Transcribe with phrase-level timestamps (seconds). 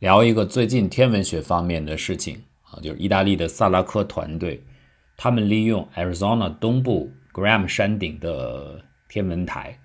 [0.00, 4.64] 聊一个最近天文学方面的事情啊，就是意大利的萨拉科团队，
[5.14, 9.78] 他们利用 Arizona 东部 Graham 山顶的天文台，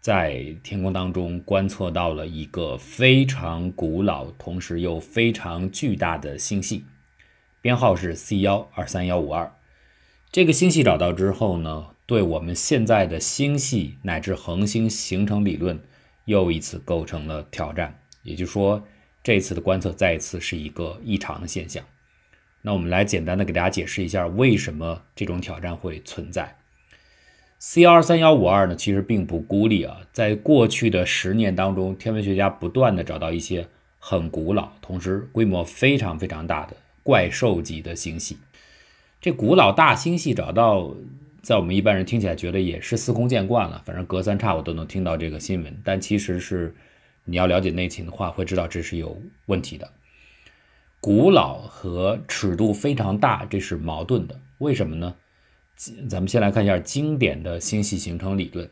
[0.00, 6.84] 在天空当中观测到了一个非常古老，同时又非常巨大的星系，
[7.60, 9.52] 编号是 C 幺二三幺五二。
[10.30, 15.80] 这个星系找到之后呢，对我们现在的星系乃至恒星形成理论
[16.26, 17.98] 又一次构成了挑战。
[18.22, 18.80] 也就是说。
[19.26, 21.82] 这次的观测再一次是一个异常的现象。
[22.62, 26.58] 那我们来简单的给大家解释一下，为什么这种挑战会存在。
[27.58, 29.96] C 二三幺五二呢，其实并不孤立啊。
[30.12, 33.66] 在过去的十年当中，天文学家不断的找到一些
[33.98, 38.38] 很古老，同时规模非常非常大的怪兽级的星系。
[39.20, 40.94] 这古老大星系找到，
[41.42, 46.72] 在我们一般人听起来觉得也是司空见惯了，反正隔三差五都能听到这个新闻，但其实是。
[47.26, 49.92] 你要了解内情的话，会知道这是有问题的。
[51.00, 54.40] 古老和尺度非常大，这是矛盾的。
[54.58, 55.14] 为什么呢？
[56.08, 58.70] 咱们先来看一下经典的星系形成理论。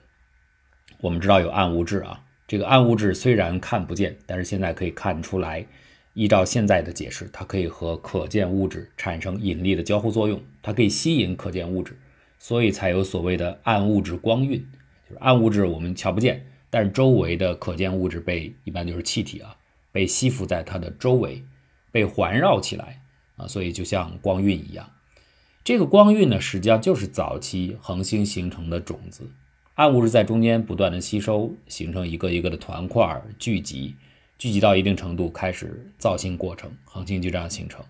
[1.00, 5.66] 我们知道有暗物质啊，这个暗物质虽然看不见，但是现在可以看出来。
[6.14, 11.98] 依照现在的解释，它可以和可见物质产生引力的交互作用，它可以吸引可见物质，
[12.39, 14.64] 所以才有所谓的暗物质光晕。
[15.08, 16.46] 就是暗物质我们瞧不见。
[16.75, 19.56] 但是周围的可见物质被一般就是气体啊，
[19.92, 21.41] 被吸附在它的周围，
[21.92, 23.00] 被环绕起来
[23.36, 24.91] 啊，所以就像光晕一样。
[25.62, 29.30] 这个光晕呢，实际上就是早期恒星形成的种子，
[29.75, 33.95] 暗物质在中间不断的吸收，形成一个一个的团块聚集，
[34.36, 37.84] 聚集到一定程度开始造星过程，恒星就这样形成。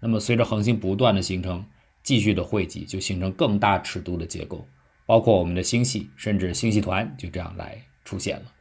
[0.00, 1.62] 那么随着恒星不断的形成，
[2.02, 4.66] 继续的汇集，就形成更大尺度的结构，
[5.04, 7.76] 包括我们的星系，甚至星系团就这样来。
[8.04, 8.52] 出现了，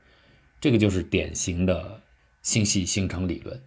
[0.59, 2.01] 这个就是典型的
[2.41, 3.61] 星系形成理论。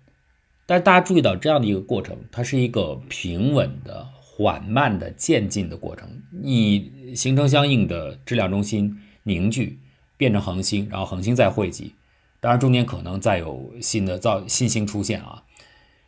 [0.66, 6.08] 但是大家注意到这样的一个过程，它是一个平稳的、缓慢的渐进的过程。
[6.30, 9.78] 你形成相应的质量中心凝聚，
[10.16, 11.94] 变成恒星，然后恒星再汇集，
[12.40, 15.42] 当然中间可能再有新的造新星出现啊。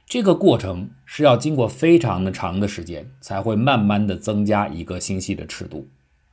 [0.06, 5.90] 这个过程是要经过非常的长的时间，才会慢慢的增加一个星系的尺度。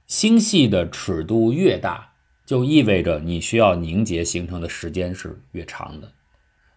[0.07, 2.12] 星系的尺度越大。
[2.46, 6.12] 就意味着你需要凝结形成的时间是越长的，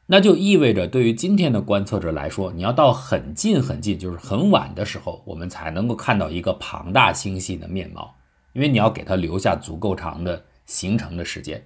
[0.07, 8.15] 那就意味着对于今天的观测者来说，你要到很近很近，就是很晚的时候，我们才能够看到一个庞大星系的面貌，
[8.53, 11.61] 因为你要给它留下足够长的形成的时间，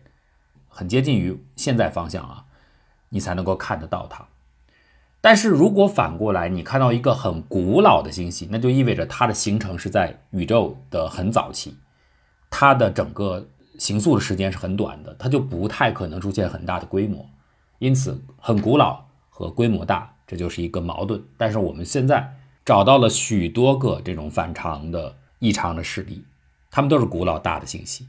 [0.66, 2.46] 很接近于现在方向啊，
[3.10, 4.26] 你才能够看得到它。
[5.20, 11.76] 但是如果反过来，你看到一个很古老的星系，那就意味着它的形成是在宇宙的很早期，
[12.48, 13.46] 它的整个。
[13.80, 17.26] 形塑的时间是很短的，它就不太可能出现很大的规模，
[17.78, 21.24] 因此很古老和规模大，这就是一个矛盾。
[21.38, 26.22] 但是我们现在找到了许多个这种反常的异常的事例，
[26.70, 28.06] 它们都是古老大的星系。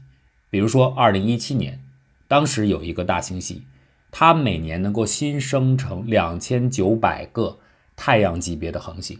[0.50, 1.82] 比如说，二零一七年，
[2.28, 3.62] 当时有一个大星系，
[4.10, 7.58] 它每年能够新生成两千九百个
[7.96, 9.18] 太阳级别的恒星，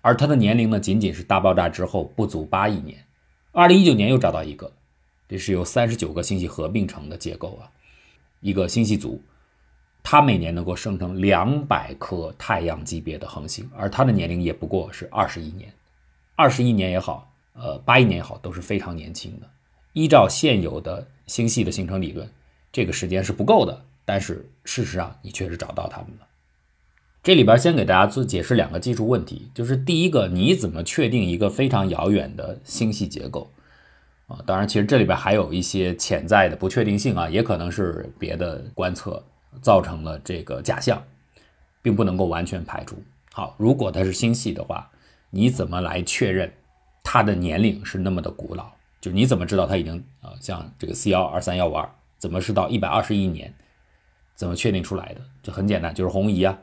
[0.00, 3.04] 而它的年龄呢，仅仅是大爆炸之后不足八亿年。
[3.50, 4.70] 二零一九年又找到一个。
[5.32, 7.64] 这是由三十九个星系合并成的结构啊，
[8.40, 9.18] 一个星系组，
[10.02, 15.72] 它每年能够生成两百颗太阳级别的恒星，而它的年龄也不过是二十亿年，
[16.36, 19.48] 二十亿年也好，呃，八亿年也好，都是非常年轻的。
[19.94, 22.30] 依照现有的星系的形成理论，
[22.70, 26.26] 这个时间是不够的，但是事实上你确实找到它们了。
[27.22, 33.50] 这里边先给大家做解释两个技术问题，就是第一个，你怎么确定一个非常遥远的星系结构？
[34.46, 39.22] 当然，其实这里边还有一些潜在的不确定性啊，也可能是别的观测
[39.60, 41.02] 造成了这个假象，
[41.82, 43.02] 并不能够完全排除。
[43.32, 44.90] 好，如果它是星系的话，
[45.30, 46.52] 你怎么来确认
[47.02, 48.70] 它的年龄是那么的古老？
[49.00, 51.88] 就你怎么知道它已经啊，像这个 C 幺二三幺五二，
[52.18, 53.52] 怎么是到一百二十亿年？
[54.34, 55.20] 怎么确定出来的？
[55.42, 56.58] 就很简单，就是红移啊。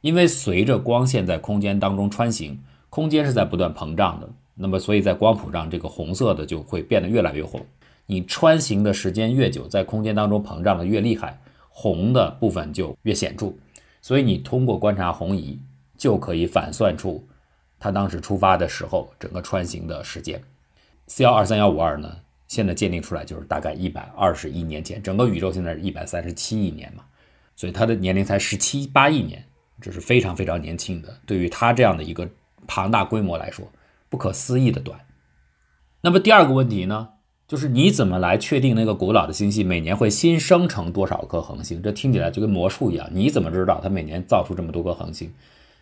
[0.00, 4.28] 因为随着光线在空间当中穿行，空间是在不断膨胀的。
[4.62, 7.60] 那么，所以在光谱上，这个红色的就会变得越来越红。
[8.06, 11.36] 你穿行的时间越久，在空间当中膨胀的越厉害，
[11.68, 13.52] 红的部分就越显著。
[14.00, 15.58] 所以你通过观察红移，
[15.98, 17.26] 就可以反算出
[17.80, 20.40] 它当时出发的时候整个穿行的时间。
[21.08, 22.16] 四幺二三幺五二呢，
[22.46, 27.02] 现在鉴定出来就是大概一百二十亿年前，整个宇宙现在是一百三十七亿年嘛，
[27.56, 29.44] 所以它的年龄才十七八亿年，
[29.80, 31.12] 这是非常非常年轻的。
[31.26, 32.28] 对于它这样的一个
[32.68, 33.66] 庞大规模来说。
[34.12, 35.00] 不可思议的短。
[36.02, 37.08] 那么第二个问题呢，
[37.48, 41.80] 就是你怎么来确定那个古老的星系每年会新生成多少颗恒星？
[41.80, 43.08] 这听起来就跟魔术一样。
[43.10, 45.32] 你怎么知道它每年造出这么多个恒星？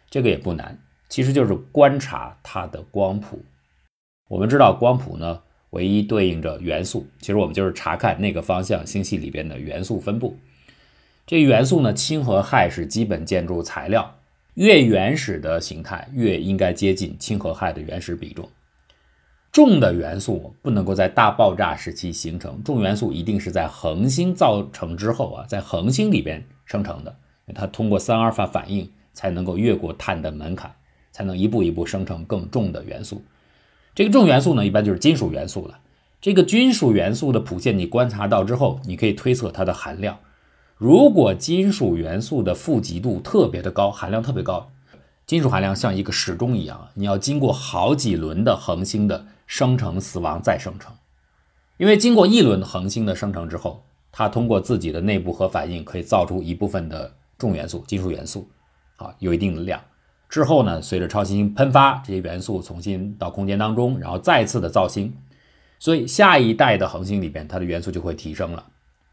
[0.08, 0.78] 这个也不难，
[1.08, 3.44] 其实就是观察它的光谱。
[4.28, 5.40] 我们知道光谱呢，
[5.70, 7.08] 唯一对应着元素。
[7.18, 10.38] 其实我们就是查看那个方向星系里边的元素分布。
[11.26, 14.19] 这元素呢，氢和氦是基本建筑材料，
[14.60, 18.46] 越原始的形态越应该接近氢和氦的原始比重。
[19.50, 27.16] 重的元素不能够在大爆炸时期形成，重元素一定是在恒星造成之后啊，在恒星里边生成的，
[27.54, 30.70] 它通过三阿尔法反应才能够越过碳的门槛，
[31.10, 33.22] 才能一步一步生成更重的元素。
[33.94, 35.78] 这个重元素呢，一般就是金属元素了。
[36.20, 40.18] 这个金属元素的谱线你观察到之后，你可以推测它的含量。
[40.80, 44.72] 如果金属元素的富集度特别的高，含量特别高，
[45.26, 49.26] 金属含量像一个时钟一样，你要经过好几轮的恒星的。
[49.50, 50.94] 生成、死亡、再生成，
[51.76, 53.82] 因为经过一轮恒星的生成之后，
[54.12, 58.48] 它通过自己的内部核反应可以造出一部分的重元素、金属元素，
[58.94, 59.80] 啊，有一定的量。
[60.28, 65.12] 之后呢，随着超新星喷发，这些元素重新到空间当中，然后再次的造星，
[65.80, 68.64] 所以下一代的恒星里边，它的元素就会提升了。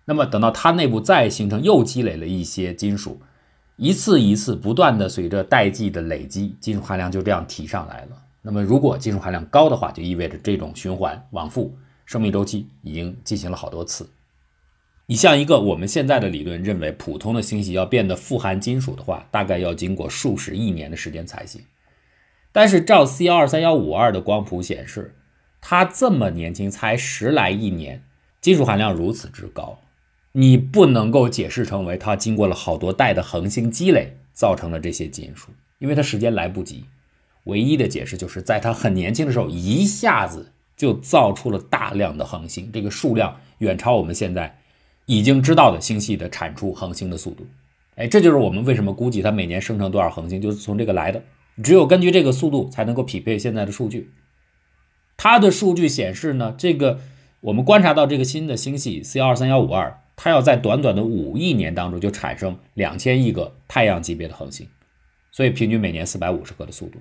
[0.09, 3.19] 那么等到它内部再形成，又积累了一些金属，
[3.75, 8.23] 一次一次不断的随着代际的累积，金属含量就这样提上来了。
[8.41, 14.09] 那么，如果金属含量高的话，就意味着这种循环往复生命周期已经进行了好多次。
[15.07, 21.61] 你像一个我们现在的理论认为，普通的星系要变得富含金属的话，大概要经过数十亿年的时间才行。
[22.53, 25.13] 但是照 C 幺二三幺五二的光谱显示，
[25.59, 28.03] 它这么年轻，才十来亿年，
[28.39, 29.77] 金属含量如此之高，
[30.39, 35.49] 你不能够解释成为它经过了好多代的恒星积累造成的这些金属，
[35.79, 36.85] 因为它时间来不及。
[37.45, 44.59] 唯一的解释就是在他很年轻的时候，一下子就造出了大量的恒星，这个数量远超我们现在
[45.07, 47.47] 已经知道的星系的产出恒星的速度。
[47.95, 51.23] 哎，这就是我们为什么估计它每年生成多少恒星，就是从这个来的。
[51.63, 54.11] 只有根据这个速度，才能够匹配现在的数据。
[55.17, 56.99] 它的数据显示呢，这个
[57.39, 64.67] 我们观察到这个新的星系 C 二三幺五二，它要在短短的五亿年当中就产生两千亿个太阳级别的恒星，
[65.31, 66.99] 所以平均每年四百五十颗的速度。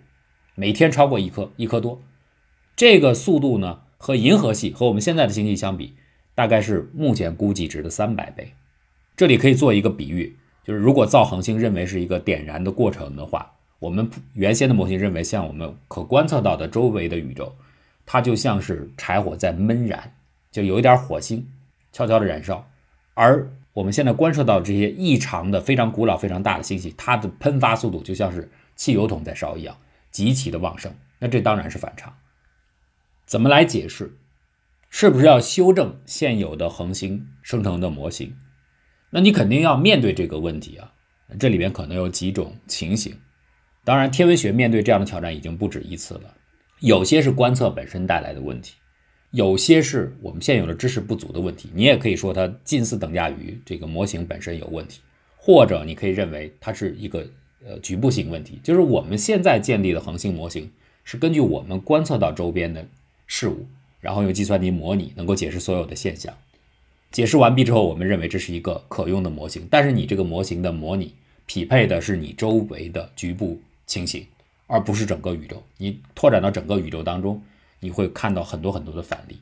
[0.54, 2.00] 每天超过一颗，一颗多，
[2.76, 5.94] 这个速度呢，和银河系和我们现在的星系相比，
[6.34, 8.52] 大概是目前估计值的三百倍。
[9.16, 17.54] 这里可以做一个比喻，就是如果造恒星认为是一个点燃的过程的话，我们原先的模型认为，像我们可观测到的周围的宇宙，
[18.04, 20.14] 它就像是柴火在闷燃，
[20.52, 21.48] 就有一点火星
[21.92, 22.68] 悄悄的燃烧。
[23.16, 29.76] 而我们现在观测到这些异常的、非常古老、非常大的星系，它的喷发速度就像是汽油桶在烧一样。
[30.10, 32.14] 极其的旺盛，那这当然是反常。
[33.24, 34.16] 怎么来解释？
[34.90, 38.36] 是不是要修正现有的恒星生成的模型？
[39.10, 40.92] 那你肯定要面对这个问题啊。
[41.40, 43.18] 这里边可能有几种情形。
[43.82, 46.34] 当然，天文学面对这样的挑战已经不止一次了。
[46.80, 48.74] 有些是观测本身带来的问题，
[49.30, 51.68] 有些是我们现有的知识不足的问题。
[51.74, 55.00] 你也可以说它近似等价于这个模型本身有问题，
[55.36, 57.26] 或者你可以认为它是一个。
[57.66, 60.70] 呃，局部性问题就是我们现在建立的恒星模型
[61.02, 62.86] 是根据我们观测到周边的
[63.26, 63.66] 事物，
[64.00, 66.32] 然后用计算机模拟，能够解释所有的现象。
[67.10, 69.66] 解释完毕之后，我们认为这是一个可用的模型。
[69.68, 71.12] 但是你这个模型的模拟
[71.46, 74.24] 匹配的是你周围的局部情形，
[74.68, 75.60] 而不是整个宇宙。
[75.78, 77.42] 你拓展到整个宇宙当中，
[77.86, 79.40] 你会看到很多很多的反例。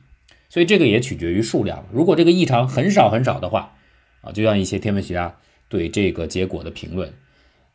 [0.49, 1.83] 所以这个也取决于数量。
[1.91, 3.73] 如果这个异常很少很少的话，
[4.21, 5.35] 啊，就像一些天文学家
[5.67, 7.11] 对这个结果的评论。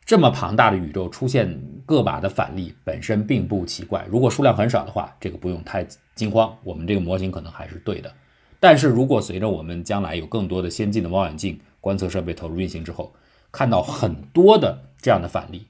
[0.05, 4.05] 这么庞大的宇宙出现个把的反例本身并不奇怪。
[4.09, 5.85] 如果数量很少的话，这个不用太
[6.15, 8.11] 惊慌，我们这个模型可能还是对的。
[8.59, 13.13] 但是如果随着我们将来有更多的先进的望远镜观测设备投入运行之后，
[13.51, 15.67] 看到很多的这样的反例，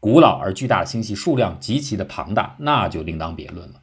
[0.00, 3.80] 古老而巨大的星系数量极其的庞大，那就另当别论了。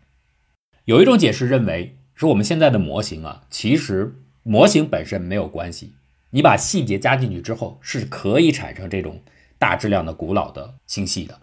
[0.90, 5.94] 有一种解释认为，是我们现在的模型啊，其实模型本身没有关系，
[6.32, 9.22] 你把细节加进去之后，是可以产生这种。
[9.60, 11.42] 大质量的古老的星系的，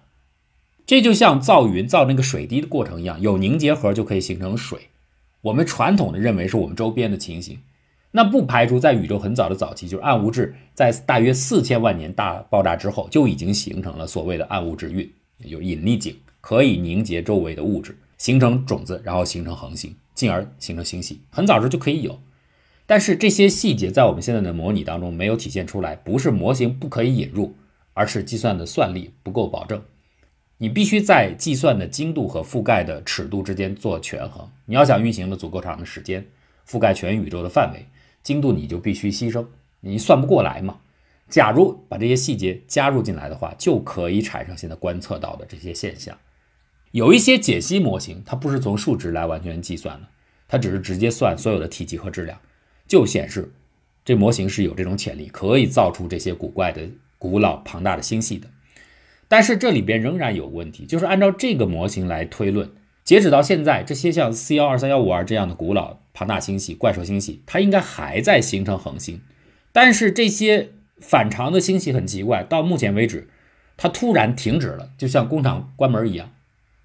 [0.85, 4.89] 这就像造云造那个水滴的过程一样，有凝结核就可以形成水。
[5.43, 7.61] 我们传统的认为是我们周边的情形，
[8.11, 21.21] 那不排除在宇宙很早的早期，就是暗物质在大约四千万年大爆炸之后就已经形成了所谓的暗物质云，有引力井可以凝结周围的物质，形成种子，然后形成恒星，进而形成星系。
[21.31, 22.21] 很早时就可以有，
[22.87, 27.55] 但是这些细节在我们现在的模拟当中没有体现出来，不是模型不可以引入。
[27.99, 29.83] 而是计算的算力不够保证，
[30.59, 34.47] 你必须在计算的精度和覆盖的尺度之间做权衡。
[34.67, 36.27] 你要想运行的足够长的时间，
[36.69, 37.87] 覆盖全宇宙的范围，
[38.23, 39.47] 精度你就必须牺牲，
[39.81, 40.81] 你算不过来嘛。
[41.31, 46.15] 假如把这些细节加入进来的话，就可以产生现在观测到的这些现象。
[46.97, 50.09] 有一些解析模型，它不是从数值来完全计算的，
[50.49, 52.41] 它只是直接算所有的体积和质量，
[52.89, 53.53] 就显示
[54.03, 56.89] 这模型是有这种潜力，可以造出这些古怪的、
[57.19, 58.49] 古老庞大的星系的。
[59.29, 62.71] 但是这里边仍然有问题，就是按照这个模型来推论，
[63.05, 69.21] 截止到现在，这些像 C 幺二三幺五二这样的古老庞大星系、怪兽星系，它应该还在形成恒星，
[69.71, 70.71] 但是这些。
[70.99, 73.29] 反常的星系很奇怪，到目前为止，
[73.77, 76.31] 它突然停止了，就像工厂关门一样。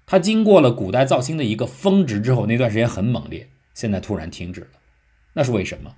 [0.06, 4.80] 它经过了古代造星的一个峰值之后，那段时间很猛烈，现在突然停止了，
[5.34, 5.94] 那是为什么？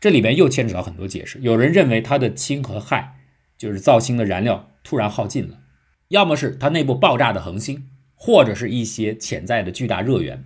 [0.00, 1.38] 这里边又牵扯到很多解释。
[1.40, 3.14] 有人认为它的氢和氦
[3.58, 5.60] 就是造星的燃料突然耗尽了，
[6.08, 10.44] 要么是它内部爆炸的恒星，或者是一些潜在的巨大热源，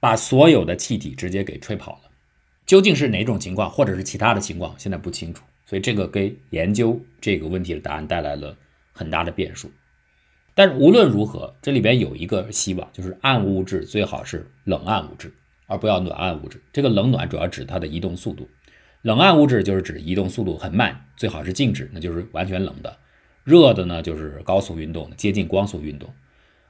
[0.00, 2.10] 把所有的气体直接给吹跑了。
[2.66, 5.42] 究竟是哪种情况，或者是其他的情况，现在不清楚。
[5.64, 8.56] 所以这个给研究这个问题的答案带来了
[8.92, 9.70] 很大的变数。
[10.54, 15.32] 但是无论如何，这里边有一个希望，就是暗物质最好是冷暗物质，
[15.66, 16.60] 而不要暖暗物质。
[16.72, 18.48] 这个冷暖主要指它的移动速度，
[19.00, 22.96] 冷暗物质就是指移动速度很慢，最好是静止，那就是完全冷的。
[23.44, 26.10] 热的呢就是高速运动，接近光速运动。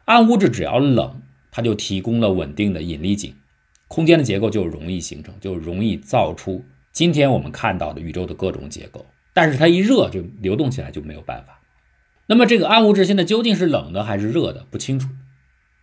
[0.04, 1.20] 暗物质只要冷，
[1.50, 3.34] 它就提供了稳定的引力井，
[3.88, 6.64] 空间的结构就容易形成，就容易造出。
[6.92, 11.58] 今天我们看到的宇宙的各种结构，但是它一热就流动起来就没有办法。
[12.32, 15.06] 那么这个暗物质现在究竟是冷的还是热的，不清楚。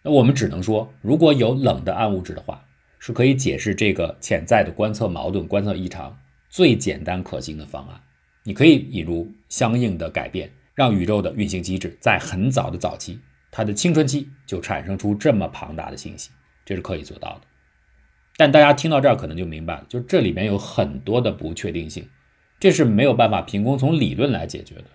[0.02, 2.66] 那我们只能说，如果有冷的暗物质的话，
[2.98, 6.18] 是可以解释这个潜在的观测矛盾、观测异常
[6.50, 8.02] 最简单可行的方案。
[8.46, 13.20] 你可以引入相应的改变，让宇宙的运行机制在很早的早期，
[13.52, 16.32] 它的青春期就产生出这么庞大的信息，
[16.66, 17.42] 这是可以做到的。
[18.38, 22.10] 但大家听到这儿可能就明白了，就这里面有很多的不确定性，
[22.60, 24.86] 这是没有办法凭空从理论来解决的。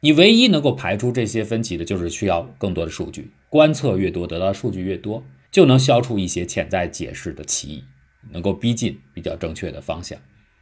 [0.00, 7.84] 你唯一能够排除这些分歧的，就是需要更多的数据，观测越多，得到的数据越多，就能消除一些潜在解释的歧义，
[8.30, 10.16] 能够逼近比较正确的方向。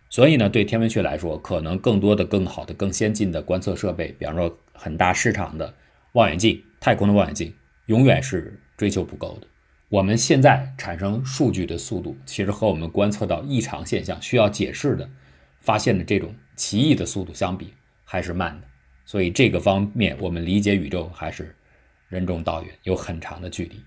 [0.09, 5.75] 所以呢，对天文学来说，可能更多的、更好的、更先进的观测设备，比方说很大市场的
[6.13, 7.53] 望远镜、太空的望远镜，
[7.87, 9.47] 永远是追求不够的。
[9.91, 15.11] 我们现在产生数据的速度，其实和我们观测到异常现象需要解释的、
[15.61, 17.75] 发现的这种奇异的速度相比，
[18.05, 18.67] 还是慢的。
[19.07, 21.55] 所以这个方面，我们理解宇宙还是
[22.09, 23.81] 任重道远，有很长的距离。